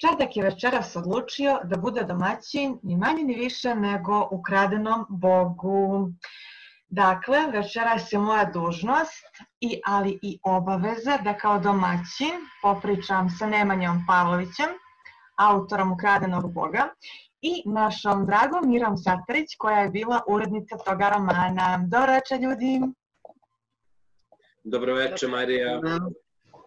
[0.00, 6.08] Čardak je večeras odlučio da bude domaćin ni manje ni više nego ukradenom Bogu.
[6.88, 9.26] Dakle, večeras je moja dužnost,
[9.60, 14.70] i, ali i obaveza da kao domaćin popričam sa Nemanjom Pavlovićem,
[15.38, 16.88] autorom Ukradenog Boga,
[17.42, 21.84] i našom dragom Mirom Satarić, koja je bila urednica toga romana.
[21.88, 22.80] Dobro večer, ljudi!
[24.64, 25.80] Dobro večer, Marija.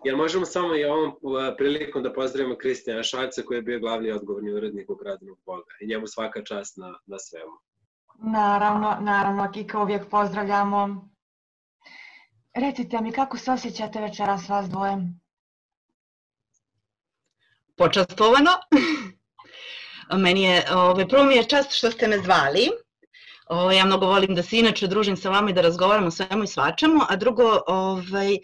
[0.04, 1.16] Jel možemo samo i ovom
[1.58, 6.08] prilikom da pozdravimo Kristijana Šalca koji je bio glavni odgovorni urednik Ukradenog Boga i njemu
[6.08, 7.54] svaka čast na, na svemu.
[8.34, 11.10] Naravno, naravno, Kika uvijek pozdravljamo.
[12.54, 14.98] Recite mi, kako se osjećate večeras vas dvoje?
[17.78, 18.52] Počastovano.
[20.18, 22.70] Meni je, ove, ovaj, prvo mi je čast što ste me zvali.
[23.50, 26.12] Ove, ovaj, ja mnogo volim da se inače družim sa vama i da razgovaramo o
[26.12, 28.38] svemu i svačemu, a drugo, ovaj,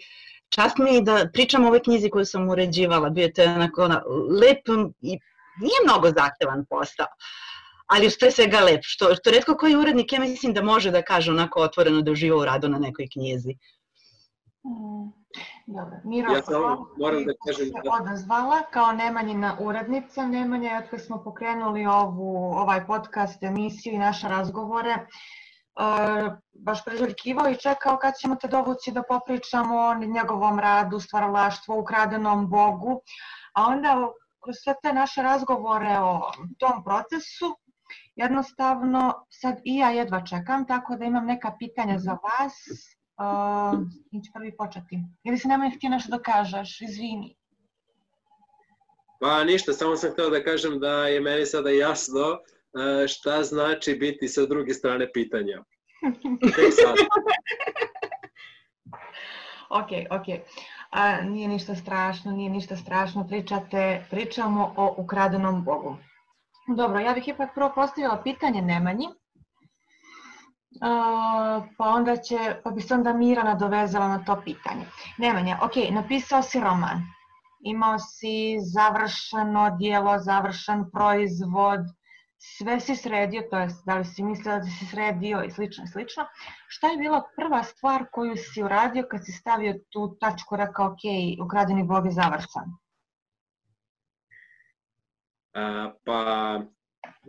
[0.48, 3.10] čast mi je da pričam o ovoj knjizi koju sam uređivala.
[3.10, 4.02] Bio je to onako ona,
[4.40, 4.68] lep
[5.00, 5.18] i
[5.60, 7.06] nije mnogo zahtevan posao,
[7.86, 11.02] ali uz sve svega lep, što, što redko koji urednik, ja mislim da može da
[11.02, 13.54] kaže onako otvoreno da uživa u radu na nekoj knjizi.
[14.64, 15.18] Mm.
[15.66, 15.96] Dobro.
[16.04, 17.90] Miro, ja samo moram da kažem se da...
[18.00, 20.26] odazvala kao Nemanjina urednica.
[20.26, 25.06] Nemanja, od kad smo pokrenuli ovu, ovaj podcast, emisiju i naše razgovore, uh,
[26.52, 32.50] baš preželjkivao i čekao kad ćemo te dovući da popričamo o njegovom radu, stvaralaštvu, ukradenom
[32.50, 33.00] Bogu.
[33.54, 34.08] A onda
[34.44, 37.56] kroz sve te naše razgovore o tom procesu,
[38.16, 42.54] jednostavno sad i ja jedva čekam, tako da imam neka pitanja za vas
[43.20, 43.78] Uh,
[44.24, 44.98] će prvi početi.
[45.24, 47.36] Ili se nema htio nešto da kažeš, izvini.
[49.20, 52.38] Pa ništa, samo sam htio da kažem da je meni sada jasno
[53.08, 55.64] šta znači biti sa druge strane pitanja.
[56.56, 56.96] Tek sad.
[59.68, 60.26] ok, ok.
[60.90, 65.96] A, nije ništa strašno, nije ništa strašno, pričate, pričamo o ukradenom Bogu.
[66.76, 69.08] Dobro, ja bih ipak prvo postavila pitanje Nemanji
[71.76, 74.86] pa onda će, pa bi se onda Mira nadovezala na to pitanje.
[75.18, 77.02] Nemanja, ok, napisao si roman,
[77.60, 81.80] imao si završeno dijelo, završen proizvod,
[82.38, 85.88] sve si sredio, to jest da li si mislila da si sredio i slično i
[85.88, 86.26] slično.
[86.68, 91.04] Šta je bila prva stvar koju si uradio kad si stavio tu tačku, rekao ok,
[91.44, 92.72] ukradeni bog je završen?
[95.54, 96.60] A, pa,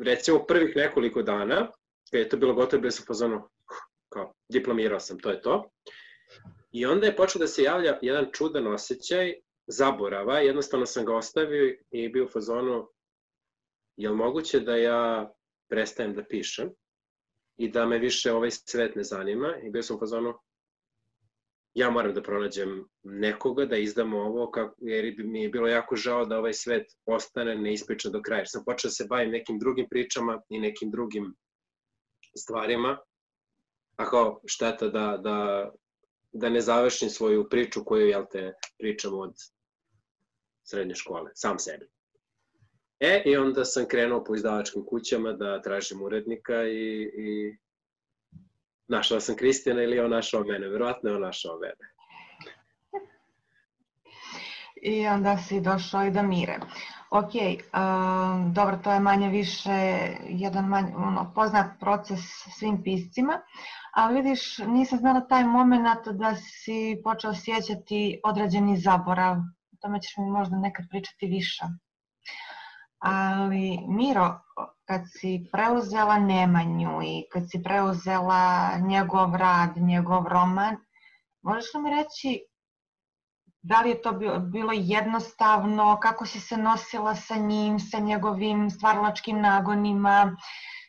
[0.05, 1.71] recimo prvih nekoliko dana
[2.11, 3.49] kad je to bilo gotovo, bio sam fazonu,
[4.09, 5.69] kao, diplomirao sam, to je to.
[6.71, 9.33] I onda je počeo da se javlja jedan čudan osjećaj
[9.67, 12.89] zaborava, jednostavno sam ga ostavio i bio u fazonu,
[13.99, 15.31] je li moguće da ja
[15.69, 16.69] prestajem da pišem
[17.57, 19.99] i da me više ovaj svet ne zanima i bio sam u
[21.73, 26.25] ja moram da pronađem nekoga da izdamo ovo, kako, jer mi je bilo jako žao
[26.25, 28.39] da ovaj svet ostane neispričan do kraja.
[28.39, 31.35] Jer sam počeo da se bavim nekim drugim pričama i nekim drugim
[32.37, 32.97] stvarima,
[33.97, 35.69] a kao šteta da, da,
[36.31, 39.33] da ne završim svoju priču koju, jel te, pričam od
[40.63, 41.89] srednje škole, sam sebi.
[42.99, 47.57] E, i onda sam krenuo po izdavačkim kućama da tražim urednika i, i
[48.87, 51.93] našao sam Kristijana ili on našao mene, verovatno je on našao mene.
[54.81, 56.59] I onda si došao i do Mire.
[57.11, 62.19] Ok, um, dobro, to je manje više jedan manje, ono, poznat proces
[62.59, 63.41] svim piscima,
[63.95, 69.35] ali vidiš, nisam znala taj moment da si počeo sjećati određeni zaborav.
[69.73, 71.63] O tome ćeš mi možda nekad pričati više.
[72.99, 74.39] Ali, Miro,
[74.87, 80.77] kad si preuzela Nemanju i kad si preuzela njegov rad, njegov roman,
[81.41, 82.39] možeš li mi reći
[83.61, 84.11] Da li je to
[84.51, 90.35] bilo jednostavno, kako si se nosila sa njim, sa njegovim stvaralačkim nagonima,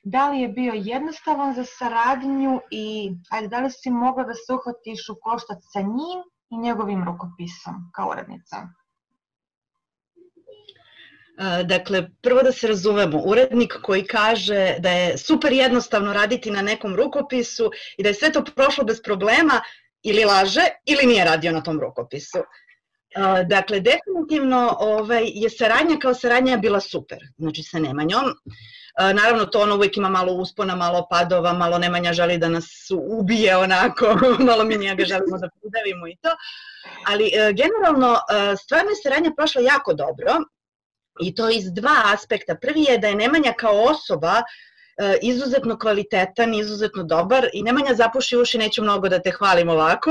[0.05, 4.55] da li je bio jednostavan za saradnju i ajde, da li si mogla da se
[4.55, 8.57] uhvatiš u koštac sa njim i njegovim rukopisom kao urednica?
[11.65, 16.97] Dakle, prvo da se razumemo, urednik koji kaže da je super jednostavno raditi na nekom
[16.97, 19.61] rukopisu i da je sve to prošlo bez problema,
[20.03, 22.39] ili laže ili nije radio na tom rukopisu.
[23.47, 28.25] Dakle, definitivno ovaj, je saradnja kao saradnja bila super, znači sa Nemanjom.
[29.15, 32.67] Naravno, to ono uvijek ima malo uspona, malo padova, malo Nemanja želi da nas
[33.21, 34.07] ubije onako,
[34.49, 36.29] malo mi njega želimo da pridavimo i to.
[37.07, 40.33] Ali e, generalno, e, stvarno je saradnja prošla jako dobro
[41.21, 42.55] i to iz dva aspekta.
[42.55, 48.37] Prvi je da je Nemanja kao osoba e, izuzetno kvalitetan, izuzetno dobar i Nemanja zapuši
[48.37, 50.11] uši, neću mnogo da te hvalim ovako,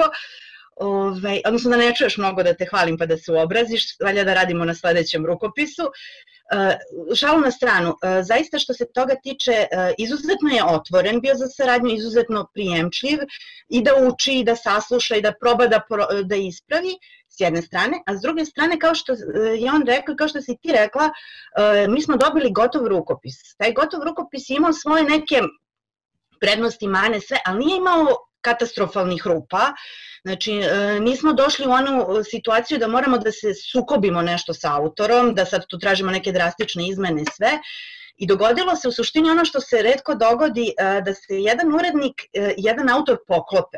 [0.80, 4.34] Ove, odnosno da ne čuješ mnogo da te hvalim pa da se uobraziš, valja da
[4.34, 5.84] radimo na sledećem rukopisu.
[5.84, 9.66] Uh, šalu na stranu, uh, zaista što se toga tiče,
[9.98, 13.20] izuzetno je otvoren bio za saradnju, izuzetno prijemčljiv
[13.70, 16.96] i da uči i da sasluša i da proba da, pro, da ispravi
[17.40, 19.14] s jedne strane, a s druge strane, kao što
[19.60, 21.10] je on rekao, kao što si ti rekla,
[21.90, 23.56] mi smo dobili gotov rukopis.
[23.58, 25.42] Taj gotov rukopis imao svoje neke
[26.40, 28.06] prednosti, mane, sve, ali nije imao
[28.42, 29.74] katastrofalnih rupa.
[30.26, 35.34] Znači, e, nismo došli u onu situaciju da moramo da se sukobimo nešto sa autorom,
[35.36, 37.52] da sad tu tražimo neke drastične izmene i sve.
[38.18, 42.22] I dogodilo se u suštini ono što se redko dogodi, e, da se jedan urednik,
[42.34, 43.78] e, jedan autor poklope.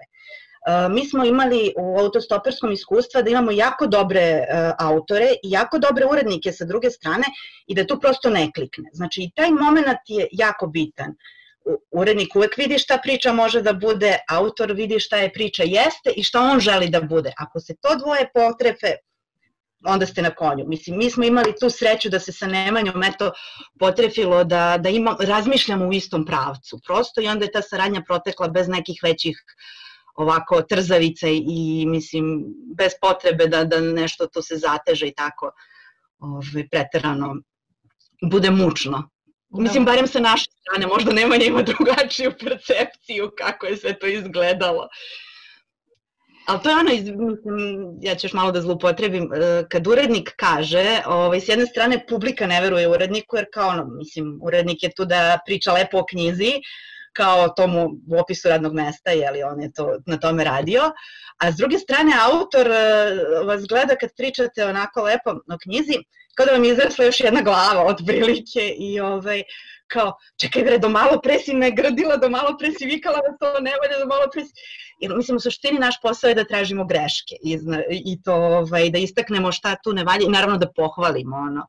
[0.89, 4.45] Mi smo imali u autostoperskom iskustva da imamo jako dobre
[4.79, 7.23] autore i jako dobre urednike sa druge strane
[7.67, 8.89] i da tu prosto ne klikne.
[8.93, 11.15] Znači, i taj moment je jako bitan
[11.91, 16.23] urednik uvek vidi šta priča može da bude, autor vidi šta je priča jeste i
[16.23, 17.33] šta on želi da bude.
[17.37, 18.95] Ako se to dvoje potrefe,
[19.85, 20.65] onda ste na konju.
[20.67, 23.31] Mislim, mi smo imali tu sreću da se sa Nemanjom eto
[23.79, 26.79] potrefilo da, da ima, razmišljamo u istom pravcu.
[26.85, 29.37] Prosto i onda je ta saradnja protekla bez nekih većih
[30.21, 32.45] ovako trzavica i mislim
[32.77, 35.51] bez potrebe da, da nešto to se zateže i tako
[36.19, 37.35] ovaj, preterano
[38.21, 39.09] bude mučno.
[39.49, 44.87] Mislim, barem sa naše strane, možda Nemanja ima drugačiju percepciju kako je sve to izgledalo.
[46.47, 47.47] Ali to je ono, mislim,
[48.01, 52.47] ja ću još malo da zlupotrebim, e, kad urednik kaže, ovaj, s jedne strane publika
[52.47, 56.51] ne veruje uredniku, jer kao ono, mislim, urednik je tu da priča lepo o knjizi,
[57.13, 60.81] kao tomu u opisu radnog mesta, li on je to na tome radio,
[61.37, 63.15] a s druge strane autor e,
[63.45, 65.97] vas gleda kad pričate onako lepo o knjizi,
[66.35, 69.43] kao da vam izrasla još jedna glava od prilike i ovaj,
[69.87, 73.37] kao, čekaj bre, do malo pre si me gradila, do malo pre si vikala da
[73.37, 74.51] to ne valja, do malo pre si...
[74.99, 77.57] Jer, mislim, u suštini naš posao je da tražimo greške i,
[77.89, 81.67] i to, ovaj, da istaknemo šta tu ne valja i naravno da pohvalimo ono.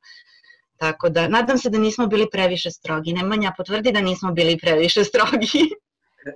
[0.83, 3.13] Tako da, nadam se da nismo bili previše strogi.
[3.13, 5.71] Nemanja potvrdi da nismo bili previše strogi.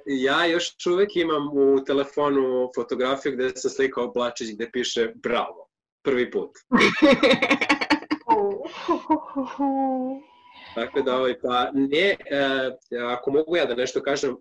[0.07, 5.69] Ja još uvek imam u telefonu fotografiju gde sam slikao Plačić gde piše bravo,
[6.03, 6.51] prvi put.
[10.75, 12.71] Tako da, ovaj, pa ne, e,
[13.09, 14.37] ako mogu ja da nešto kažem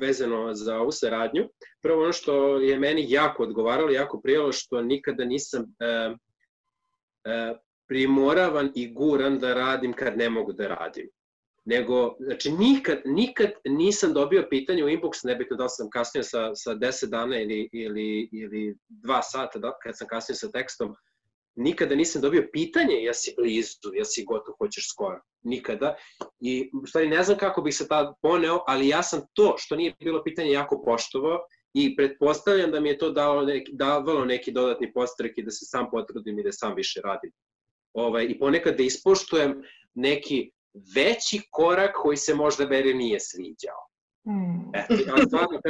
[0.00, 1.48] vezano za ovu saradnju,
[1.82, 6.14] prvo ono što je meni jako odgovaralo, jako prijelo, što nikada nisam e,
[7.24, 7.54] e,
[7.88, 11.08] primoravan i guran da radim kad ne mogu da radim.
[11.64, 16.74] Nego, znači, nikad, nikad nisam dobio pitanje u inbox, nebitno da sam kasnio sa, sa
[16.74, 20.94] 10 dana ili, ili, ili 2 sata da, kad sam kasnio sa tekstom,
[21.56, 25.20] nikada nisam dobio pitanje jesi blizu, jesi gotov, hoćeš skoro.
[25.42, 25.94] Nikada.
[26.40, 29.76] I u stvari ne znam kako bih se tad poneo, ali ja sam to što
[29.76, 31.38] nije bilo pitanje jako poštovao
[31.74, 35.64] i pretpostavljam da mi je to dalo neki, davalo neki dodatni postrek i da se
[35.64, 37.32] sam potrudim i da sam više radim.
[37.94, 39.62] Ovaj, I ponekad da ispoštujem
[39.94, 40.50] neki
[40.96, 43.80] veći korak koji se možda meni nije sviđao.
[44.26, 44.70] Mm.
[44.74, 45.60] Eto, ja stvarno,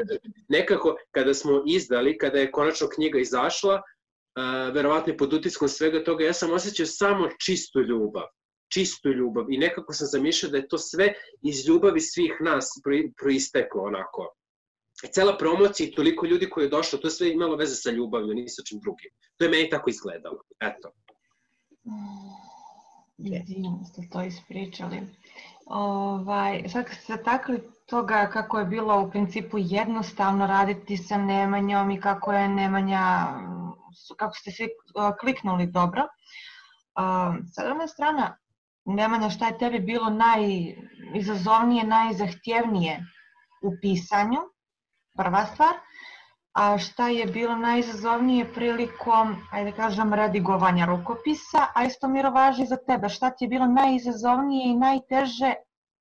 [0.48, 6.04] nekako kada smo izdali, kada je konačno knjiga izašla, uh, verovatno i pod utiskom svega
[6.04, 8.26] toga, ja sam osjećao samo čistu ljubav
[8.74, 11.12] čistu ljubav i nekako sam zamišljao da je to sve
[11.42, 12.70] iz ljubavi svih nas
[13.20, 14.34] proisteklo onako.
[15.04, 17.90] I cela promocija i toliko ljudi koji je došlo, to je sve imalo veze sa
[17.90, 19.10] ljubavlju, ni sa čim drugim.
[19.36, 20.42] To je meni tako izgledalo.
[20.60, 20.92] Eto.
[23.18, 25.16] Jedino ste to ispričali.
[25.66, 31.90] Ovaj, sad kad ste takli toga kako je bilo u principu jednostavno raditi sa Nemanjom
[31.90, 33.26] i kako je Nemanja
[34.16, 34.68] kako ste svi
[35.20, 36.02] kliknuli dobro.
[37.54, 38.36] Sa druge strana,
[38.84, 43.06] Nemanja, šta je tebi bilo najizazovnije, najzahtjevnije
[43.62, 44.40] u pisanju,
[45.16, 45.74] prva stvar,
[46.54, 52.66] a šta je bilo najizazovnije prilikom, ajde da kažem, redigovanja rukopisa, a isto miro važi
[52.66, 55.54] za tebe, šta ti je bilo najizazovnije i najteže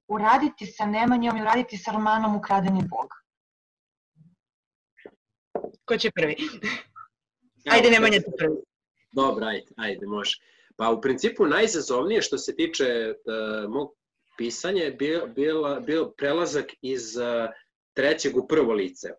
[0.07, 3.09] uraditi sa Nemanjom i uraditi sa romanom Ukradeni Bog?
[5.85, 6.35] Ko će prvi?
[7.71, 8.55] Ajde, Nemanja ti prvi.
[9.11, 10.37] Dobro, ajde, ajde, može.
[10.75, 13.91] Pa u principu najizazovnije što se tiče uh, mog
[14.37, 17.49] pisanja je bio, bio, bio prelazak iz uh,
[17.93, 19.09] trećeg u prvo lice.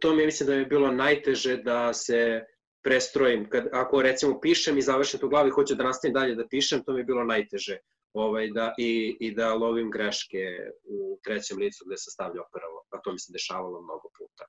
[0.00, 2.44] To mi mislim da je bilo najteže da se
[2.82, 3.48] prestrojim.
[3.48, 6.84] Kad, ako recimo pišem i završim to u glavi hoću da nastavim dalje da pišem,
[6.84, 7.78] to mi je bilo najteže.
[8.12, 12.84] Ovaj, da, i, I da lovim greške u trećem licu gde se stavljao prvo.
[12.90, 14.44] A to mi se dešavalo mnogo puta.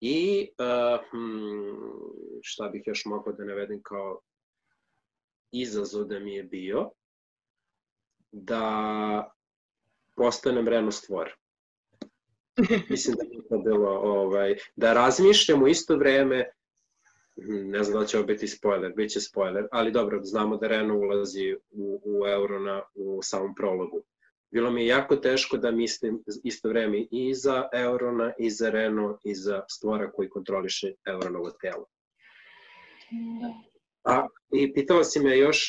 [0.00, 4.20] I uh, hmm, šta bih još mogao da navedem kao
[5.52, 6.90] izazov da mi je bio
[8.32, 9.34] da
[10.16, 11.36] postanem renostvor.
[12.90, 16.50] Mislim da je to bilo, ovaj, da razmišljamo isto vreme,
[17.36, 20.68] hm, ne znam da će ovo biti spoiler, bit će spoiler, ali dobro, znamo da
[20.68, 24.02] Renault ulazi u, u euro na, u samom prologu.
[24.50, 29.20] Bilo mi je jako teško da mislim isto vreme i za Eurona, i za Renault,
[29.24, 31.86] i za stvora koji kontroliše Euronovo telo.
[34.04, 35.68] A, I pitala si me još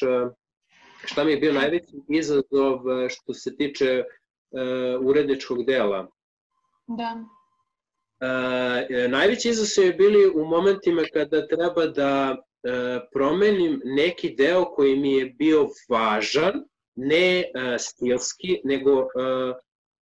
[1.05, 2.79] šta mi je bio najveći izazov
[3.09, 6.07] što se tiče uh, uredničkog dela.
[6.97, 7.25] Da.
[8.21, 14.95] Uh, najveći izazov je bili u momentima kada treba da uh, promenim neki deo koji
[14.95, 16.53] mi je bio važan,
[16.95, 19.07] ne uh, stilski, nego uh,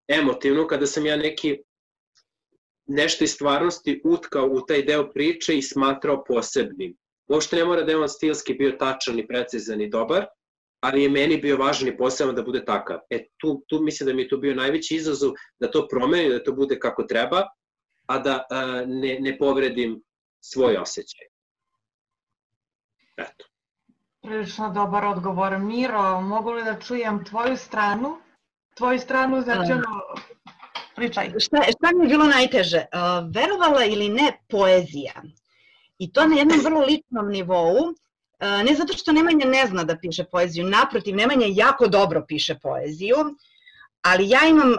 [0.08, 1.58] emotivno, kada sam ja neki
[2.86, 6.96] nešto iz stvarnosti utkao u taj deo priče i smatrao posebnim.
[7.28, 10.26] Uopšte ne mora da je on stilski bio tačan i precizan i dobar,
[10.86, 12.98] ali je meni bio važan i poseban da bude takav.
[13.10, 16.42] E, tu, tu mislim da mi je to bio najveći izazov da to promeni, da
[16.44, 17.42] to bude kako treba,
[18.06, 20.02] a da a, ne, ne povredim
[20.40, 21.26] svoj osjećaj.
[23.16, 23.44] Eto.
[24.22, 25.58] Prilično dobar odgovor.
[25.58, 28.16] Miro, mogu li da čujem tvoju stranu?
[28.76, 30.02] Tvoju stranu, znači ono,
[30.96, 31.32] pričaj.
[31.38, 32.78] Šta, šta mi je bilo najteže?
[32.78, 35.22] Uh, verovala ili ne poezija?
[35.98, 37.94] I to na jednom vrlo ličnom nivou,
[38.40, 43.16] ne zato što Nemanja ne zna da piše poeziju, naprotiv, Nemanja jako dobro piše poeziju,
[44.02, 44.74] ali ja imam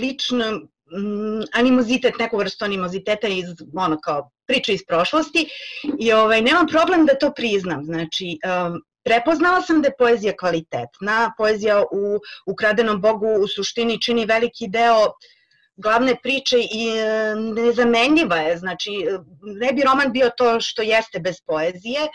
[0.00, 3.44] lično mm, animozitet, neku vrstu animoziteta iz,
[3.76, 5.48] ono, kao priče iz prošlosti
[5.98, 7.84] i ovaj, nemam problem da to priznam.
[7.84, 8.38] Znači,
[9.04, 15.12] prepoznala sam da je poezija kvalitetna, poezija u Ukradenom Bogu u suštini čini veliki deo
[15.76, 16.90] glavne priče i
[17.54, 18.90] nezamenljiva je, znači
[19.42, 22.08] ne bi roman bio to što jeste bez poezije E,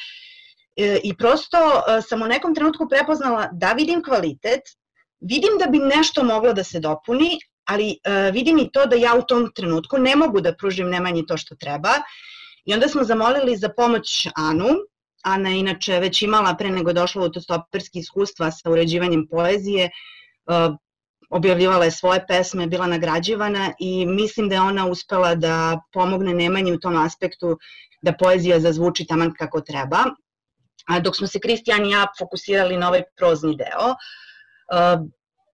[1.03, 4.61] I prosto e, sam u nekom trenutku prepoznala da vidim kvalitet,
[5.19, 9.15] vidim da bi nešto moglo da se dopuni, ali e, vidim i to da ja
[9.15, 11.93] u tom trenutku ne mogu da pružim Nemanji to što treba.
[12.65, 14.69] I onda smo zamolili za pomoć Anu,
[15.23, 19.89] Ana je inače već imala pre nego došla u stoperski iskustva sa uređivanjem poezije,
[21.29, 26.73] objavljivala je svoje pesme, bila nagrađivana i mislim da je ona uspela da pomogne Nemanji
[26.73, 27.57] u tom aspektu
[28.01, 30.03] da poezija zazvuči taman kako treba
[31.01, 33.95] dok smo se Kristijan i ja fokusirali na ovaj prozni deo.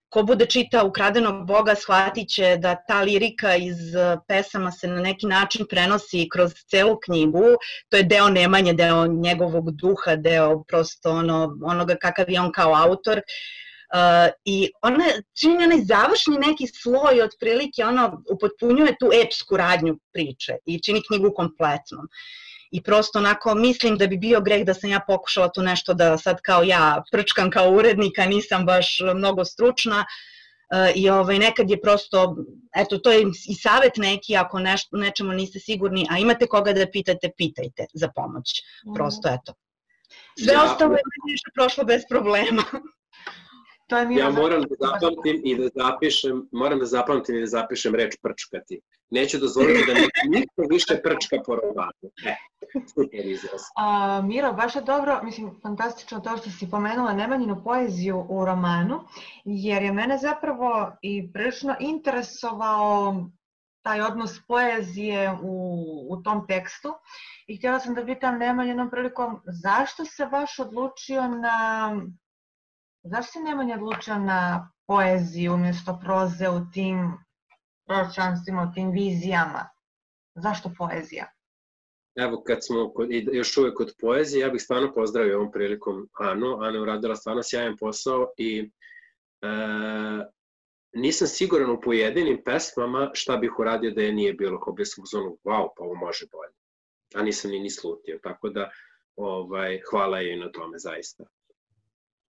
[0.09, 3.77] Ko bude čitao Ukradenog Boga shvatit će da ta lirika iz
[4.27, 7.43] pesama se na neki način prenosi kroz celu knjigu.
[7.89, 12.73] To je deo Nemanje, deo njegovog duha, deo prosto ono, onoga kakav je on kao
[12.75, 13.21] autor.
[13.93, 15.05] Uh, I ona
[15.39, 21.31] čini onaj završni neki sloj otprilike, ono upotpunjuje tu epsku radnju priče i čini knjigu
[21.35, 22.03] kompletnom.
[22.03, 25.93] Uh, i prosto onako mislim da bi bio greh da sam ja pokušala tu nešto
[25.93, 30.05] da sad kao ja prčkam kao urednika, nisam baš mnogo stručna
[30.73, 32.35] e, i ovaj, nekad je prosto,
[32.75, 36.91] eto to je i savet neki ako nešto, nečemu niste sigurni, a imate koga da
[36.91, 38.93] pitate, pitajte za pomoć, mhm.
[38.95, 39.53] prosto eto.
[40.43, 42.63] Sve ja, ostalo je više prošlo bez problema.
[43.87, 47.95] To je ja moram da zapamtim i da zapišem, moram da zapamtim i da zapišem
[47.95, 48.81] reč prčkati.
[49.09, 49.93] Neću dozvoliti da
[50.29, 52.11] niko više prčka po romanu.
[52.25, 52.35] E,
[52.93, 53.61] super izraz.
[53.75, 58.99] A, Miro, baš je dobro, mislim, fantastično to što si pomenula Nemanjinu poeziju u romanu,
[59.45, 63.15] jer je mene zapravo i prilično interesovao
[63.81, 66.93] taj odnos poezije u, u tom tekstu
[67.47, 71.91] i htjela sam da pitam Nemanjinom prilikom zašto se baš odlučio na
[73.09, 77.17] Zašto se Nemanja odlučio na poeziju umjesto proze u tim
[77.87, 79.69] proročanstvima, u tim vizijama?
[80.35, 81.25] Zašto poezija?
[82.15, 86.57] Evo, kad smo kod, još uvek kod poezije, ja bih stvarno pozdravio ovom prilikom Anu.
[86.59, 88.71] Ana je uradila stvarno sjajan posao i
[89.41, 89.47] e,
[90.93, 95.37] nisam siguran u pojedinim pesmama šta bih uradio da je nije bilo, kao bi zonu,
[95.43, 96.53] wow, pa ovo može bolje.
[97.15, 98.69] A nisam ni ni slutio, tako da
[99.15, 101.23] ovaj, hvala joj na tome zaista.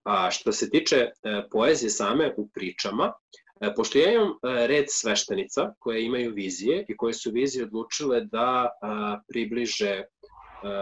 [0.05, 1.12] A što se tiče e,
[1.51, 3.13] poezije same u pričama,
[3.62, 8.21] e, pošto ja imam e, red sveštenica koje imaju vizije i koje su vizije odlučile
[8.21, 8.69] da
[9.27, 10.03] približe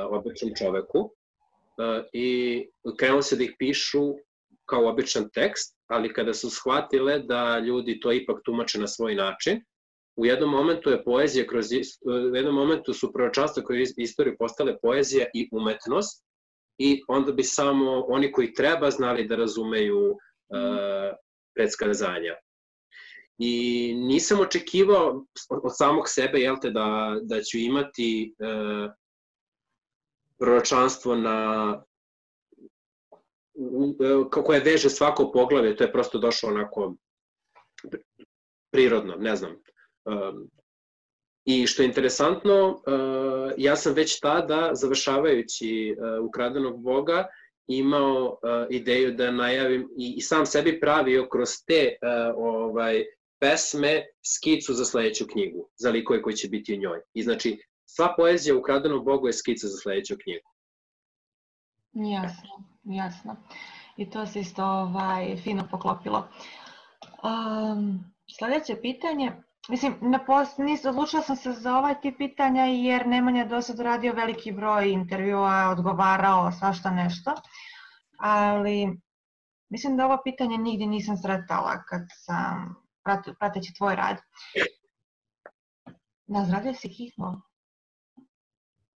[0.09, 1.11] običnom čoveku
[2.13, 2.27] i
[2.99, 4.13] krenulo se da ih pišu
[4.65, 9.61] kao običan tekst, ali kada su shvatile da ljudi to ipak tumače na svoj način,
[10.15, 11.65] u jednom momentu je poezija kroz
[12.31, 16.23] u jednom momentu su proročanstva koje istoriju postale poezija i umetnost
[16.77, 21.15] i onda bi samo oni koji treba znali da razumeju uh,
[21.55, 22.35] predskazanja.
[23.37, 28.91] I nisam očekivao od samog sebe jel te, da, da ću imati uh,
[30.39, 31.81] proročanstvo na
[34.29, 36.95] koje veže svako poglavlje, to je prosto došlo onako
[38.71, 39.51] prirodno, ne znam.
[40.05, 40.49] Um,
[41.45, 42.81] I što je interesantno,
[43.57, 45.95] ja sam već tada, završavajući
[46.27, 47.27] Ukradenog Boga,
[47.67, 48.37] imao
[48.69, 51.95] ideju da najavim i, sam sebi pravio kroz te
[52.35, 53.03] ovaj
[53.39, 56.99] pesme skicu za sledeću knjigu, za likove koji će biti u njoj.
[57.13, 60.49] I znači, sva poezija Ukradenog Bogu je skica za sledeću knjigu.
[61.93, 62.49] Jasno,
[62.83, 63.35] jasno.
[63.97, 66.27] I to se isto ovaj, fino poklopilo.
[67.23, 68.03] Um,
[68.37, 69.31] sledeće pitanje,
[69.69, 73.79] mislim, na post, nis, odlučila sam se za ovaj tip pitanja jer Nemanja do sad
[73.79, 77.31] radio veliki broj intervjua, odgovarao svašta nešto,
[78.19, 78.99] ali
[79.69, 82.75] mislim da ovo pitanje nigdje nisam sretala kad sam
[83.39, 84.17] prateći tvoj rad.
[86.27, 87.41] Nazdravlja si hitno.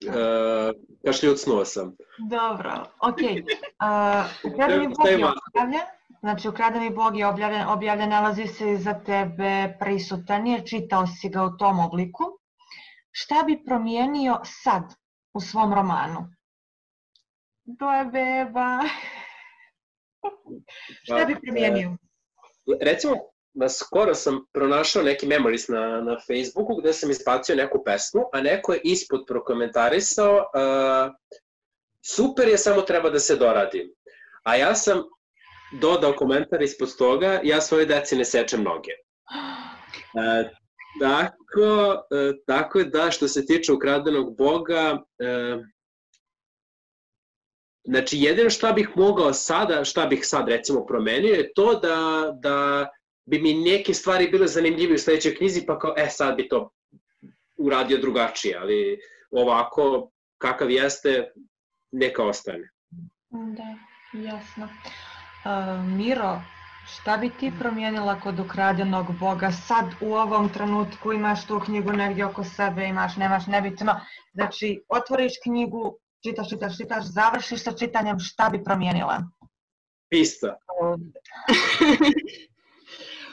[0.06, 0.14] Uh,
[1.06, 1.96] kašljucnuo sam.
[2.30, 3.18] Dobro, ok.
[3.18, 9.78] Uh, ukradeni bog je objavljen, znači ukradeni bog je objavljen, objavljen, nalazi se za tebe
[9.80, 12.24] prisutan je, čitao si ga u tom obliku.
[13.12, 14.84] Šta bi promijenio sad
[15.34, 16.28] u svom romanu?
[17.80, 18.80] To je beba.
[21.04, 21.98] Šta bi promijenio?
[22.82, 23.16] Recimo,
[23.54, 28.42] na skoro sam pronašao neki memories na, na Facebooku gde sam izbacio neku pesmu, a
[28.42, 31.14] neko je ispod prokomentarisao uh,
[32.06, 33.94] super je, samo treba da se doradi.
[34.44, 35.04] A ja sam
[35.72, 38.92] dodao komentar ispod toga, ja svoje deci ne sečem noge.
[40.14, 40.52] Uh,
[41.02, 45.64] tako, uh, tako da, što se tiče ukradenog boga, uh,
[47.84, 52.90] znači jedino šta bih mogao sada, šta bih sad recimo promenio je to da, da
[53.26, 56.72] bi mi neke stvari bile zanimljive u sledećoj knjizi, pa kao, e, sad bi to
[57.58, 59.00] uradio drugačije, ali
[59.32, 61.32] ovako, kakav jeste,
[61.92, 62.70] neka ostane.
[63.30, 63.78] Da,
[64.20, 64.70] jasno.
[65.48, 66.42] Uh, Miro,
[66.88, 72.26] šta bi ti promijenila kod ukradenog Boga sad u ovom trenutku imaš tu knjigu negdje
[72.26, 74.00] oko sebe, imaš, nemaš, nebitno.
[74.34, 79.24] Znači, otvoriš knjigu, čitaš, čitaš, čitaš, završiš sa čitanjem, šta bi promijenila?
[80.10, 80.48] Pista.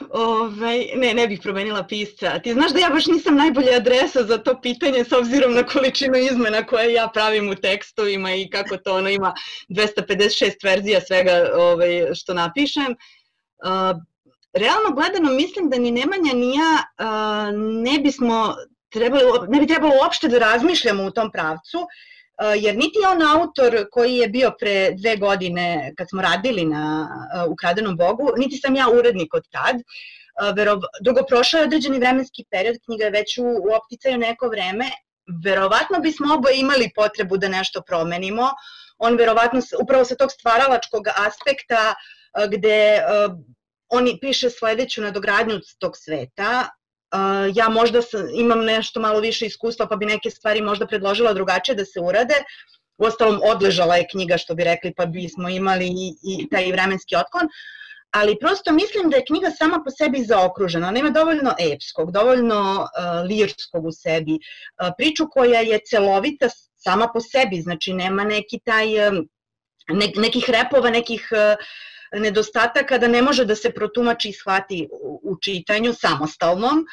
[0.09, 2.39] Ove, ne, ne bih promenila pisca.
[2.39, 6.17] Ti znaš da ja baš nisam najbolja adresa za to pitanje s obzirom na količinu
[6.17, 9.33] izmena koje ja pravim u tekstovima i kako to ono ima
[9.69, 12.91] 256 verzija svega ovaj, što napišem.
[12.91, 14.01] Uh,
[14.53, 18.55] realno gledano mislim da ni Nemanja ni ja uh, ne bismo
[18.89, 21.85] trebali, ne bi trebalo uopšte da razmišljamo u tom pravcu, uh,
[22.57, 27.09] jer niti on autor koji je bio pre dve godine kad smo radili na
[27.51, 29.75] Ukradenom Bogu, niti sam ja urednik od tad,
[30.55, 34.85] Verov, dugo prošao je određeni vremenski period, knjiga je već u, u opticaju neko vreme,
[35.45, 38.49] verovatno bismo oboje imali potrebu da nešto promenimo.
[38.97, 41.93] On verovatno upravo sa tog stvaralačkog aspekta
[42.51, 43.37] gde uh,
[43.89, 46.69] on piše sledeću nadogradnju tog sveta,
[47.53, 51.75] ja možda sam, imam nešto malo više iskustva pa bi neke stvari možda predložila drugačije
[51.75, 52.33] da se urade.
[52.97, 57.49] Uostalom, odležala je knjiga, što bi rekli, pa bismo imali i, i taj vremenski otklon.
[58.11, 60.87] Ali prosto mislim da je knjiga sama po sebi zaokružena.
[60.87, 64.31] Ona ima dovoljno epskog, dovoljno uh, lirskog u sebi.
[64.31, 69.27] Uh, priču koja je celovita sama po sebi, znači nema neki taj, um,
[69.89, 71.65] ne, nekih repova, nekih uh,
[72.13, 74.87] nedostataka da ne može da se protumači i shvati
[75.23, 76.85] u čitanju samostalnom.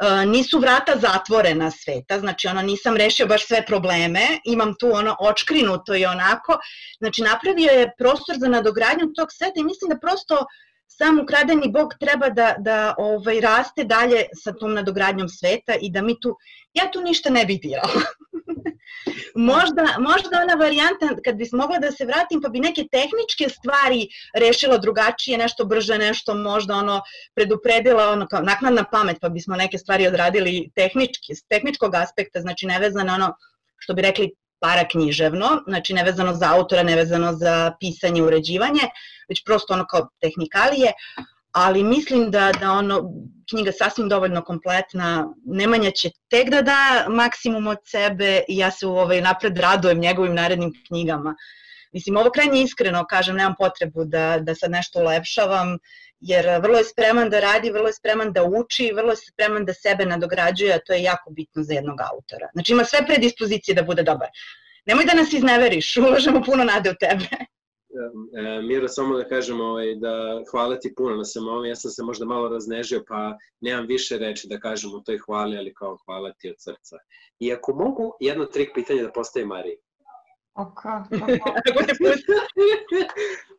[0.00, 5.16] E, nisu vrata zatvorena sveta, znači ono nisam rešio baš sve probleme, imam tu ono
[5.20, 6.58] očkrinuto i onako,
[6.98, 10.46] znači napravio je prostor za nadogradnju tog sveta i mislim da prosto
[10.86, 16.02] sam ukradeni bog treba da, da ovaj, raste dalje sa tom nadogradnjom sveta i da
[16.02, 16.36] mi tu,
[16.74, 18.00] ja tu ništa ne bih dirala.
[19.34, 24.08] možda, možda ona varijanta, kad bi mogla da se vratim, pa bi neke tehničke stvari
[24.34, 27.02] rešila drugačije, nešto brže, nešto možda ono
[27.34, 32.66] predupredila, ono kao naknadna pamet, pa bismo neke stvari odradili tehnički, s tehničkog aspekta, znači
[32.66, 33.34] nevezano ono,
[33.78, 38.80] što bi rekli, paraknjiževno, znači nevezano za autora, nevezano za pisanje, uređivanje,
[39.28, 40.92] već prosto ono kao tehnikalije,
[41.52, 43.10] ali mislim da, da ono,
[43.50, 48.86] knjiga sasvim dovoljno kompletna, Nemanja će tek da da maksimum od sebe i ja se
[48.86, 51.34] u ovaj napred radujem njegovim narednim knjigama.
[51.92, 55.78] Mislim, ovo krajnje iskreno, kažem, nemam potrebu da, da sad nešto ulepšavam,
[56.20, 59.74] jer vrlo je spreman da radi, vrlo je spreman da uči, vrlo je spreman da
[59.74, 62.48] sebe nadograđuje, a to je jako bitno za jednog autora.
[62.52, 64.28] Znači ima sve predispozicije da bude dobar.
[64.86, 67.26] Nemoj da nas izneveriš, ulažemo puno nade u tebe.
[68.36, 71.90] E, Miro, samo da kažem ovaj, da hvala ti puno na sam ovom, ja sam
[71.90, 75.98] se možda malo raznežio, pa nemam više reči da kažem u toj hvali, ali kao
[76.04, 76.96] hvala ti od srca.
[77.38, 79.76] I ako mogu, jedno trik pitanja da postaje Mariji.
[80.54, 80.80] Ok,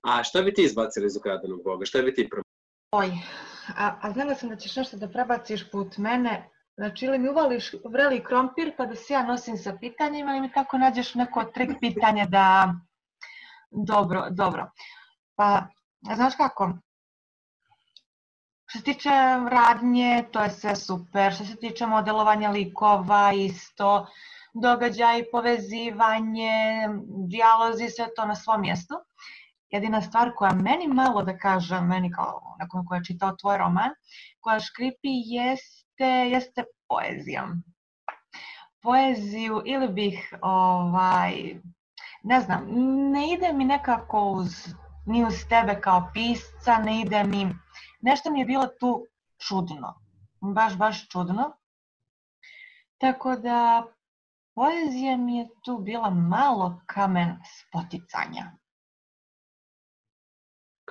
[0.04, 1.86] A šta bi ti izbacili iz ukradenog Boga?
[1.86, 2.52] Šta bi ti promenili?
[2.92, 3.12] Oj,
[3.78, 7.76] a, a znala sam da ćeš nešto da prebaciš put mene, Znači ili mi uvališ
[7.86, 11.72] vreli krompir pa da se ja nosim sa pitanjima ili mi tako nađeš neko trik
[11.80, 12.74] pitanje da...
[13.72, 14.72] Dobro, dobro.
[15.36, 15.62] Pa,
[16.16, 16.74] znaš kako?
[18.66, 19.10] Što se tiče
[19.52, 21.34] radnje, to je sve super.
[21.34, 24.08] Što se tiče modelovanja likova, isto.
[24.54, 26.88] Događaj, povezivanje,
[27.28, 28.96] dijalozi, sve to na svom mjestu.
[29.70, 33.90] Jedina stvar koja meni malo da kažem, meni kao nakon koja je čitao tvoj roman,
[34.40, 37.48] koja škripi jeste, jeste poezija.
[38.82, 41.34] Poeziju ili bih, ovaj,
[42.24, 42.66] ne znam,
[43.12, 44.68] ne ide mi nekako uz,
[45.06, 47.56] ni uz tebe kao pisca, ne ide mi,
[48.02, 49.06] nešto mi je bilo tu
[49.48, 50.02] čudno,
[50.42, 51.58] baš, baš čudno.
[52.98, 53.86] Tako da
[54.56, 58.52] poezija mi je tu bila malo kamen spoticanja.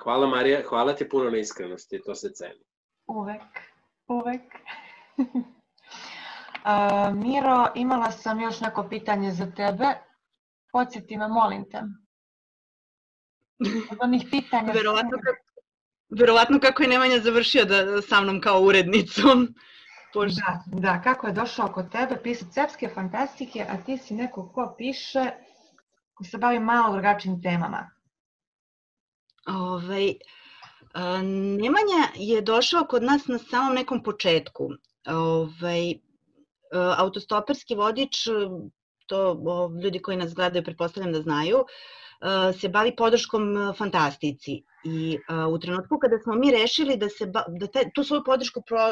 [0.03, 2.63] Hvala Marija, hvala ti puno na iskrenosti, to se ceni.
[3.07, 3.41] Uvek,
[4.07, 4.41] uvek.
[6.65, 10.10] uh, Miro, imala sam još neko pitanje za tebe.
[10.71, 11.81] Podsjeti me, molim te.
[13.91, 14.73] Od onih pitanja...
[14.79, 15.45] Verovatno, kako,
[16.09, 19.47] verovatno kako je Nemanja završio da, sa mnom kao urednicom.
[20.13, 24.75] Da, da, kako je došao kod tebe pisati cepske fantastike, a ti si neko ko
[24.77, 25.31] piše,
[26.13, 27.89] ko se bavi malo drugačijim temama.
[29.47, 30.13] Ovaj,
[31.61, 34.69] Nemanja je došao kod nas na samom nekom početku.
[35.07, 35.93] Ovaj,
[36.97, 38.27] autostoperski vodič,
[39.11, 41.65] to ljudi koji nas gledaju pretpostavljam da znaju,
[42.59, 44.61] se bavi podrškom fantastici.
[44.83, 45.17] I
[45.49, 48.85] u trenutku kada smo mi rešili da, se, da te, tu svoju podršku pro,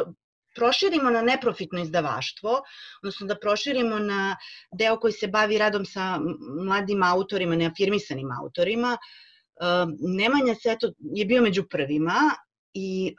[0.56, 2.58] proširimo na neprofitno izdavaštvo,
[3.02, 4.36] odnosno da proširimo na
[4.74, 6.20] deo koji se bavi radom sa
[6.66, 8.98] mladim autorima, neafirmisanim autorima,
[10.00, 12.20] Nemanja Seto je bio među prvima
[12.74, 13.16] i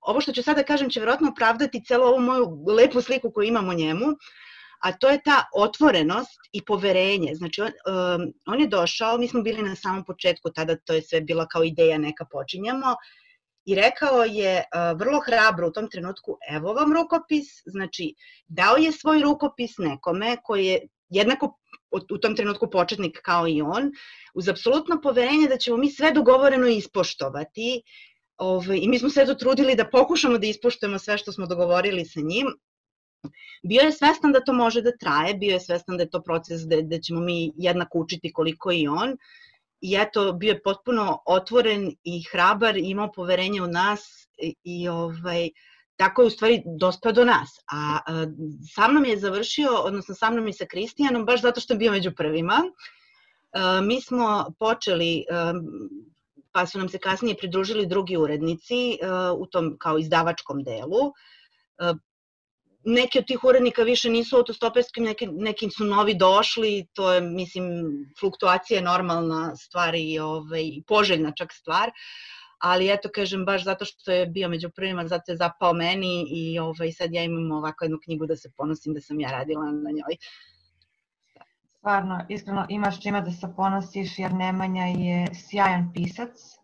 [0.00, 3.68] ovo što ću sada kažem će verovatno opravdati celo ovu moju lepu sliku koju imam
[3.68, 4.06] o njemu,
[4.80, 7.34] a to je ta otvorenost i poverenje.
[7.34, 7.72] Znači, on,
[8.46, 11.64] on je došao, mi smo bili na samom početku, tada to je sve bila kao
[11.64, 12.96] ideja neka počinjamo,
[13.64, 14.64] i rekao je
[14.96, 18.14] vrlo hrabro u tom trenutku, evo vam rukopis, znači
[18.48, 21.58] dao je svoj rukopis nekome koji je jednako
[22.12, 23.90] u tom trenutku početnik kao i on,
[24.34, 27.82] uz apsolutno poverenje da ćemo mi sve dogovoreno ispoštovati
[28.40, 31.46] Ove, ovaj, i mi smo se to trudili da pokušamo da ispoštujemo sve što smo
[31.46, 32.46] dogovorili sa njim.
[33.62, 36.60] Bio je svestan da to može da traje, bio je svestan da je to proces
[36.60, 39.16] da, da ćemo mi jednako učiti koliko i on.
[39.80, 44.00] I eto, bio je potpuno otvoren i hrabar, imao poverenje u nas
[44.38, 45.50] i, i ovaj, uh,
[46.00, 47.50] tako je u stvari dospeo do nas.
[47.72, 48.26] A, a
[48.74, 51.92] sa mnom je završio, odnosno sa mnom i sa Kristijanom, baš zato što je bio
[51.92, 52.62] među prvima.
[53.52, 55.52] A, mi smo počeli, a,
[56.52, 61.12] pa su nam se kasnije pridružili drugi urednici a, u tom kao izdavačkom delu.
[61.78, 61.94] A,
[62.84, 67.64] neki od tih urednika više nisu autostoperskim, neki, neki su novi došli, to je, mislim,
[68.20, 71.90] fluktuacija je normalna stvar i ovaj, poželjna čak stvar,
[72.58, 76.58] ali eto kažem baš zato što je bio među prvima, zato je zapao meni i
[76.58, 79.90] ovaj, sad ja imam ovako jednu knjigu da se ponosim da sam ja radila na
[79.90, 80.16] njoj.
[81.78, 86.59] Stvarno, iskreno imaš čime da se ponosiš jer Nemanja je sjajan pisac.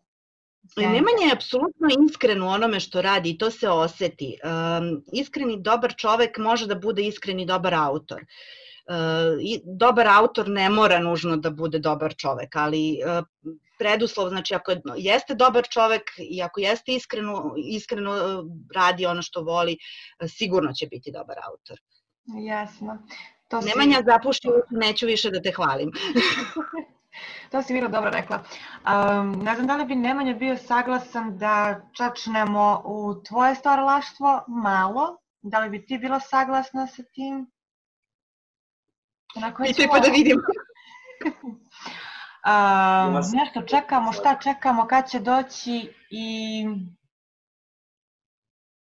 [0.75, 0.93] Sjajan.
[0.93, 4.37] Nemanja je apsolutno iskren u onome što radi i to se oseti.
[4.45, 8.25] Um, iskreni dobar čovek može da bude iskreni dobar autor.
[8.87, 8.95] Uh,
[9.79, 13.25] dobar autor ne mora nužno da bude dobar čovek, ali uh,
[13.79, 19.79] preduslov, znači ako jeste dobar čovek i ako jeste iskreno, iskreno radi ono što voli,
[20.29, 21.81] sigurno će biti dobar autor.
[22.47, 22.99] Jasno.
[23.49, 23.69] To si...
[23.69, 25.91] Nemanja zapuši, neću više da te hvalim.
[27.51, 28.37] to si Miro dobro rekla.
[28.39, 35.19] Um, ne znam da li bi Nemanja bio saglasan da čačnemo u tvoje stvaralaštvo malo.
[35.43, 37.51] Da li bi ti bila saglasna sa tim?
[39.37, 40.37] Onako Pitaj pa da vidim.
[42.45, 46.67] A, nešto čekamo, šta čekamo, kad će doći i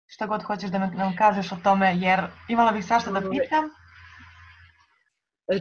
[0.06, 3.70] šta god hoćeš da nam kažeš o tome, jer imala bih svašta da pitam.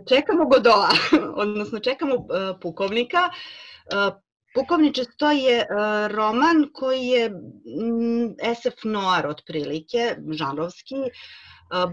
[0.09, 0.89] Čekamo Godoa,
[1.43, 2.25] odnosno čekamo uh,
[2.61, 3.29] pukovnika.
[3.29, 4.13] Uh,
[4.55, 10.95] Pukovniče sto je uh, roman koji je mm, SF noir otprilike, žanrovski.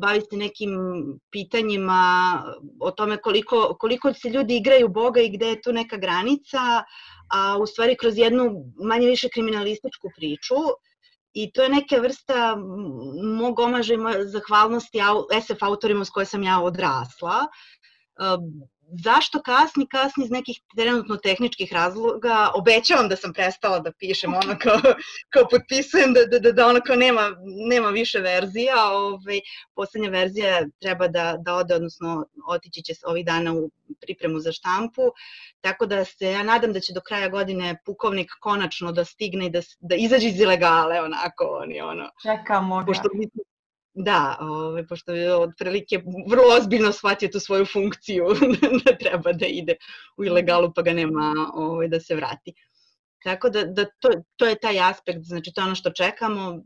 [0.00, 0.70] Bavi se nekim
[1.30, 2.02] pitanjima
[2.80, 6.84] o tome koliko, koliko se ljudi igraju Boga i gde je tu neka granica,
[7.32, 8.50] a u stvari kroz jednu
[8.84, 10.54] manje više kriminalističku priču
[11.32, 12.56] i to je neka vrsta
[13.38, 14.98] mog omaža i zahvalnosti
[15.46, 17.46] SF autorima s koje sam ja odrasla.
[19.04, 19.86] Zašto kasni?
[19.88, 22.50] Kasni iz nekih trenutno tehničkih razloga.
[22.54, 24.80] Obećavam da sam prestala da pišem ono kao,
[25.32, 27.30] kao potpisujem da, da, da, da ono kao nema,
[27.68, 28.90] nema više verzija.
[28.92, 29.40] Ovaj,
[29.74, 33.70] poslednja verzija treba da, da ode, odnosno otići će ovih dana u
[34.00, 35.02] pripremu za štampu.
[35.60, 39.50] Tako da se ja nadam da će do kraja godine pukovnik konačno da stigne i
[39.50, 41.44] da, da izađe iz ilegale onako.
[41.62, 42.86] Oni, ono, Čekamo ga.
[42.86, 43.08] Pošto
[43.94, 48.24] Da, ovaj, pošto je otprilike vrlo ozbiljno shvatio tu svoju funkciju
[48.84, 49.74] da treba da ide
[50.16, 52.54] u ilegalu pa ga nema ovaj, da se vrati.
[53.24, 56.62] Tako da, da to, to je taj aspekt, znači to je ono što čekamo,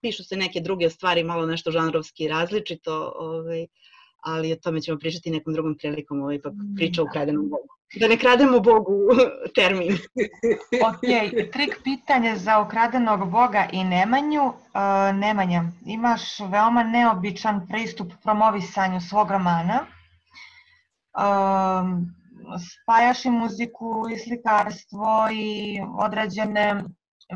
[0.00, 3.66] pišu se neke druge stvari, malo nešto žanrovski različito, ovaj,
[4.16, 7.10] ali o tome ćemo pričati nekom drugom prilikom, ovaj, pa priča u da.
[7.10, 7.77] kradenom Bogu.
[7.96, 8.92] Da ne krademo Bogu
[9.56, 9.96] termin.
[10.88, 11.06] ok,
[11.52, 14.44] trik pitanje za ukradenog Boga i Nemanju.
[14.44, 19.86] Uh, Nemanja, imaš veoma neobičan pristup promovisanju svog romana.
[21.18, 21.88] Uh,
[22.72, 26.84] spajaš i muziku i slikarstvo i određene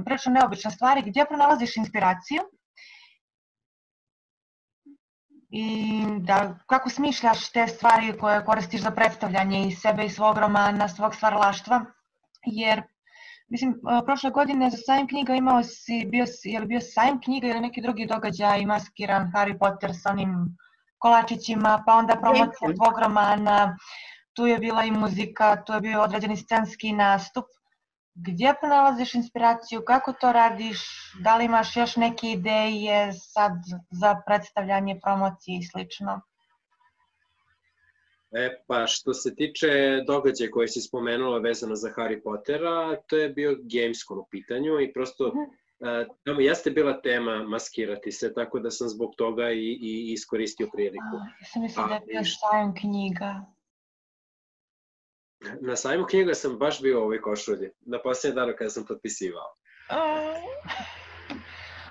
[0.04, 1.02] prilično neobične stvari.
[1.06, 2.42] Gdje pronalaziš inspiraciju?
[5.52, 10.88] I da, kako smišljaš te stvari koje koristiš za predstavljanje i sebe i svog romana,
[10.88, 11.84] svog stvaralaštva,
[12.46, 12.82] jer
[13.52, 13.74] Mislim,
[14.06, 17.60] prošle godine za sajam knjiga imao si, bio si, je li bio sajam knjiga ili
[17.60, 20.30] neki drugi događaj maskiran Harry Potter sa onim
[20.98, 23.76] kolačićima, pa onda promocija tvog romana,
[24.32, 27.44] tu je bila i muzika, tu je bio određeni scenski nastup
[28.14, 30.78] gdje pronalaziš inspiraciju, kako to radiš,
[31.20, 33.52] da li imaš još neke ideje sad
[33.90, 36.20] za predstavljanje promocije i slično?
[38.32, 39.68] E, pa što se tiče
[40.06, 44.92] događaja koje si spomenula vezano za Harry Pottera, to je bio Gamescom u pitanju i
[44.92, 46.06] prosto uh -huh.
[46.24, 51.16] tamo jeste bila tema maskirati se, tako da sam zbog toga i, i iskoristio priliku.
[51.20, 53.44] A, ja sam mislila da je bio sajam knjiga.
[55.60, 59.54] Na sajmu knjiga sam baš bio u ovoj košulji, na posljednje danu kada sam potpisivao.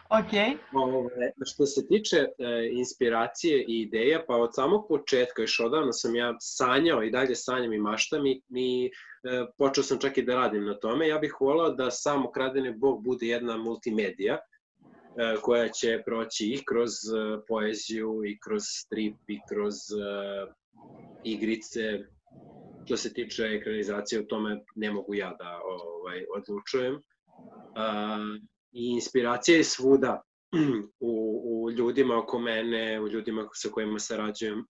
[0.10, 0.60] ok.
[0.74, 2.28] Ove, što se tiče e,
[2.72, 7.74] inspiracije i ideja, pa od samog početka, još odavno sam ja sanjao i dalje sanjam
[7.74, 8.92] i maštam i, i
[9.24, 11.08] e, počeo sam čak i da radim na tome.
[11.08, 14.42] Ja bih volao da sam ukradeni bog bude jedna multimedija, e,
[15.42, 20.52] koja će proći i kroz e, poeziju, i kroz strip, i kroz e,
[21.24, 22.00] igrice,
[22.86, 26.96] što se tiče ekranizacije, o tome ne mogu ja da ovaj, odlučujem.
[26.96, 27.02] Uh,
[28.72, 30.22] I inspiracija je svuda
[31.00, 34.65] u, u ljudima oko mene, u ljudima sa kojima sarađujem,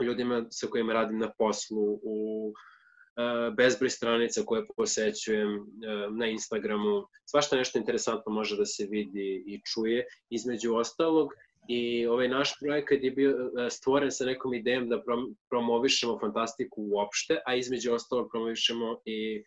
[0.00, 6.26] u ljudima sa kojima radim na poslu, u uh, bezbroj stranica koje posećujem uh, na
[6.26, 7.06] Instagramu.
[7.24, 10.06] Svašta nešto interesantno može da se vidi i čuje.
[10.30, 11.32] Između ostalog,
[11.68, 15.02] I ovaj naš projekat je bio e, stvoren sa nekom idejom da
[15.50, 19.44] promovišemo fantastiku uopšte, a između ostalog promovišemo i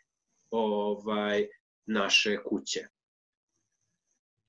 [0.52, 1.48] ovaj
[1.86, 2.80] naše kuće.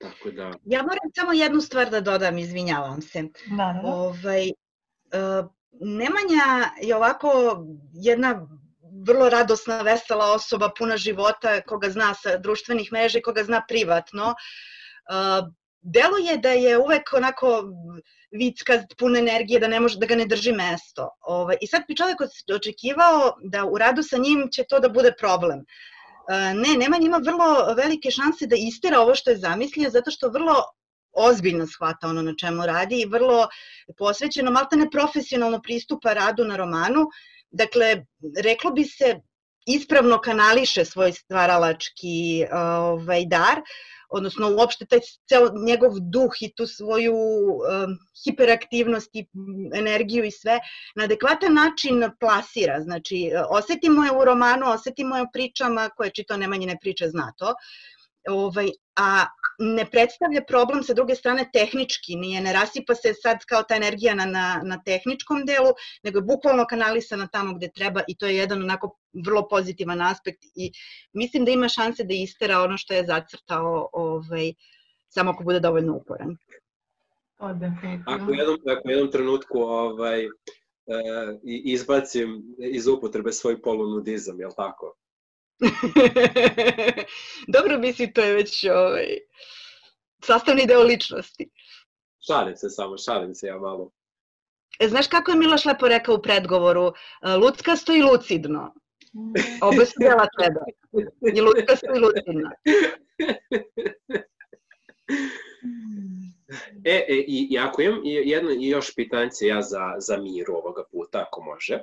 [0.01, 0.53] Tako da...
[0.65, 3.23] Ja moram samo jednu stvar da dodam, izvinjavam se.
[3.57, 3.91] Naravno.
[3.91, 7.31] Ovaj, uh, Nemanja je ovako
[7.93, 8.49] jedna
[9.07, 14.25] vrlo radosna, vesela osoba, puna života, koga zna sa društvenih mreža i koga zna privatno.
[14.25, 15.53] Uh,
[15.83, 17.65] delo je da je uvek onako
[18.31, 21.09] vicka, pun energije, da ne može da ga ne drži mesto.
[21.21, 22.17] Ovaj, I sad bi čovek
[22.55, 25.59] očekivao da u radu sa njim će to da bude problem.
[25.61, 30.29] E, ne, nema njima vrlo velike šanse da istera ovo što je zamislio, zato što
[30.29, 30.55] vrlo
[31.13, 33.49] ozbiljno shvata ono na čemu radi i vrlo
[33.99, 37.07] posvećeno, malta ne profesionalno pristupa radu na romanu.
[37.51, 38.07] Dakle,
[38.43, 39.21] reklo bi se,
[39.67, 43.61] ispravno kanališe svoj stvaralački ovaj, dar,
[44.11, 49.27] odnosno uopšte taj ceo njegov duh i tu svoju um, hiperaktivnost i
[49.75, 50.59] energiju i sve
[50.97, 52.81] na adekvatan način plasira.
[52.81, 57.55] Znači, osetimo je u romanu, osetimo je u pričama koje čito Nemanjine priče zna to.
[58.29, 59.27] Ovaj, a
[59.59, 64.15] ne predstavlja problem sa druge strane tehnički, nije, ne rasipa se sad kao ta energija
[64.15, 68.37] na, na, na tehničkom delu, nego je bukvalno kanalisana tamo gde treba i to je
[68.37, 70.73] jedan onako vrlo pozitivan aspekt i
[71.13, 74.53] mislim da ima šanse da istera ono što je zacrtao ovaj,
[75.09, 76.37] samo ako bude dovoljno uporan.
[78.07, 80.29] Ako u jednom, ako u jednom trenutku ovaj, e,
[81.45, 84.97] izbacim iz upotrebe svoj polunudizam, je li tako?
[87.55, 89.07] Dobro misli, to je već ovaj,
[90.25, 91.51] sastavni deo ličnosti.
[92.27, 93.91] Šalim se samo, šalim se ja malo.
[94.81, 96.93] E, znaš kako je Miloš lepo rekao u predgovoru?
[97.23, 98.75] E, luckasto i lucidno.
[99.69, 100.61] Obe su dela tebe.
[101.37, 102.51] I luckasto i lucidno.
[106.85, 110.85] E, e i, i ako imam jedno i još pitanje ja za, za Miru ovoga
[110.93, 111.83] puta, ako može.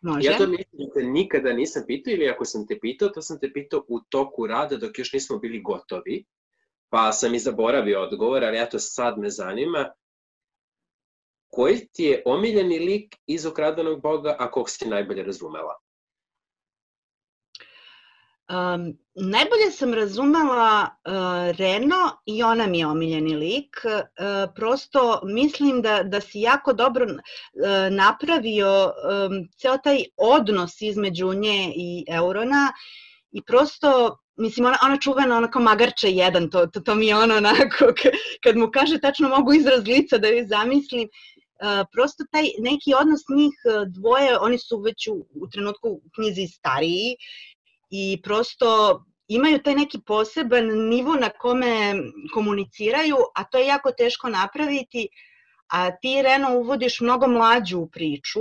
[0.00, 0.28] Može.
[0.28, 0.63] Ja to mislim
[0.94, 4.46] te nikada nisam pitao ili ako sam te pitao, to sam te pitao u toku
[4.46, 6.24] rada dok još nismo bili gotovi,
[6.88, 9.92] pa sam i zaboravio odgovor, ali eto sad me zanima,
[11.50, 15.83] koji ti je omiljeni lik iz Ukradenog Boga, a kog si najbolje razumela?
[18.48, 23.76] Um, najbolje sam razumela uh, Reno i ona mi je omiljeni lik.
[23.84, 27.14] Uh, prosto mislim da, da si jako dobro uh,
[27.90, 32.72] napravio um, ceo taj odnos između nje i Eurona
[33.32, 37.36] i prosto mislim, ona, ona čuvena onako magarče jedan, to, to, to mi je ono
[37.36, 37.84] onako,
[38.44, 41.08] kad mu kaže tačno mogu izraz lica da joj zamislim,
[41.54, 43.52] Uh, prosto taj neki odnos njih
[43.88, 47.16] dvoje, oni su već u, u trenutku u knjizi stariji
[47.90, 51.94] i prosto imaju taj neki poseban nivo na kome
[52.34, 55.08] komuniciraju, a to je jako teško napraviti,
[55.72, 58.40] a ti Reno uvodiš mnogo mlađu u priču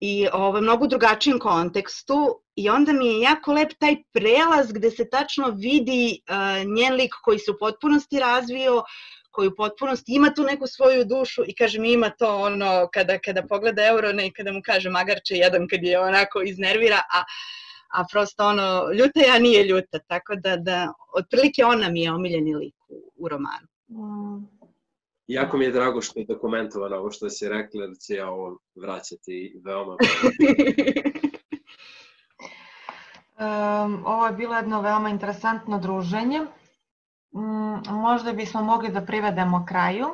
[0.00, 5.08] i ovaj, mnogo drugačijem kontekstu i onda mi je jako lep taj prelaz gde se
[5.10, 8.82] tačno vidi uh, njen lik koji se u potpunosti razvio,
[9.30, 13.18] koji u potpunosti ima tu neku svoju dušu i kaže mi ima to ono kada,
[13.18, 17.22] kada pogleda Eurone i kada mu kaže magarče jedan kad je onako iznervira, a
[17.90, 22.54] a prosto ono, ljuta ja nije ljuta, tako da, da otprilike ona mi je omiljeni
[22.54, 23.66] lik u, u romanu.
[23.88, 24.60] Mm.
[25.26, 28.58] Jako mi je drago što je dokumentovano ovo što si rekla, da će ja ovo
[28.74, 29.96] vraćati veoma.
[33.40, 36.40] um, ovo je bilo jedno veoma interesantno druženje.
[37.32, 40.06] Um, možda bismo mogli da privedemo kraju.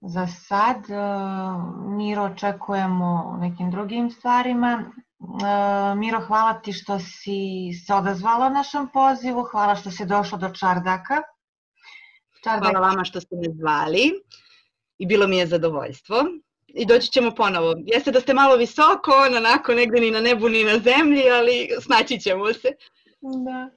[0.00, 4.84] Za sad, uh, Miro očekujemo nekim drugim stvarima.
[5.24, 10.48] E, Miro, hvala ti što si se odazvala našem pozivu, hvala što si došla do
[10.48, 11.22] Čardaka.
[12.44, 12.70] Čardak...
[12.70, 14.12] Hvala vama što ste me zvali
[14.98, 16.24] i bilo mi je zadovoljstvo.
[16.66, 17.74] I doći ćemo ponovo.
[17.86, 22.20] Jeste da ste malo visoko, onako negde ni na nebu ni na zemlji, ali snaći
[22.20, 22.68] ćemo se.
[23.20, 23.70] Da.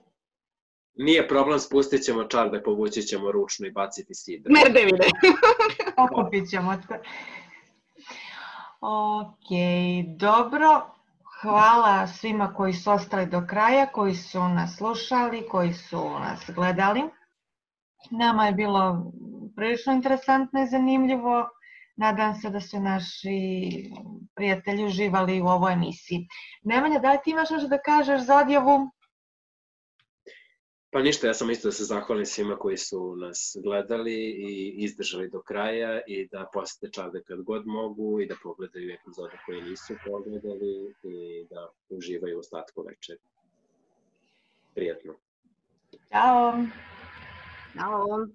[0.95, 4.51] Nije problem, spustit ćemo čardak, povući ćemo ručno i baciti sidra.
[4.53, 5.05] Merdevine.
[6.03, 6.99] Okupit ćemo se.
[8.81, 9.49] Ok,
[10.17, 10.96] dobro.
[11.41, 17.01] Hvala svima koji su ostali do kraja, koji su nas slušali, koji su nas gledali.
[18.11, 19.11] Nama je bilo
[19.55, 21.49] prilično interesantno i zanimljivo.
[21.95, 23.39] Nadam se da su naši
[24.35, 26.27] prijatelji uživali u ovoj emisiji.
[26.63, 28.89] Nemanja, da li ti imaš nešto da kažeš za odjavu?
[30.91, 35.29] Pa ništa, ja sam isto da se zahvalim svima koji su nas gledali i izdržali
[35.29, 39.93] do kraja i da posete čarde kad god mogu i da pogledaju epizode koje nisu
[40.05, 43.19] pogledali i da uživaju u ostatku večeri.
[44.75, 45.13] Prijetno.
[46.11, 46.53] Ćao.
[47.73, 48.27] Ćao.